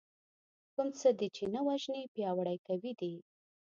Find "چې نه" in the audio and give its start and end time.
1.35-1.61